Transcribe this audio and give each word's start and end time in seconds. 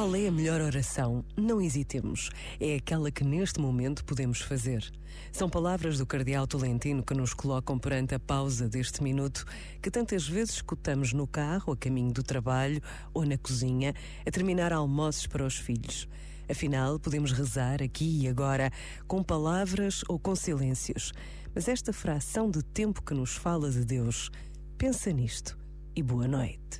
Qual 0.00 0.16
é 0.16 0.28
a 0.28 0.32
melhor 0.32 0.62
oração? 0.62 1.22
Não 1.36 1.60
hesitemos. 1.60 2.30
É 2.58 2.76
aquela 2.76 3.10
que 3.10 3.22
neste 3.22 3.60
momento 3.60 4.02
podemos 4.02 4.40
fazer. 4.40 4.90
São 5.30 5.46
palavras 5.46 5.98
do 5.98 6.06
Cardeal 6.06 6.46
Tolentino 6.46 7.02
que 7.02 7.12
nos 7.12 7.34
colocam 7.34 7.78
perante 7.78 8.14
a 8.14 8.18
pausa 8.18 8.66
deste 8.66 9.02
minuto 9.02 9.44
que 9.82 9.90
tantas 9.90 10.26
vezes 10.26 10.54
escutamos 10.54 11.12
no 11.12 11.26
carro, 11.26 11.74
a 11.74 11.76
caminho 11.76 12.14
do 12.14 12.22
trabalho 12.22 12.80
ou 13.12 13.26
na 13.26 13.36
cozinha, 13.36 13.94
a 14.26 14.30
terminar 14.30 14.72
almoços 14.72 15.26
para 15.26 15.44
os 15.44 15.58
filhos. 15.58 16.08
Afinal, 16.50 16.98
podemos 16.98 17.30
rezar 17.30 17.82
aqui 17.82 18.22
e 18.22 18.26
agora 18.26 18.72
com 19.06 19.22
palavras 19.22 20.02
ou 20.08 20.18
com 20.18 20.34
silêncios. 20.34 21.12
Mas 21.54 21.68
esta 21.68 21.92
fração 21.92 22.50
de 22.50 22.64
tempo 22.64 23.02
que 23.02 23.12
nos 23.12 23.36
fala 23.36 23.70
de 23.70 23.84
Deus, 23.84 24.30
pensa 24.78 25.12
nisto 25.12 25.58
e 25.94 26.02
boa 26.02 26.26
noite. 26.26 26.79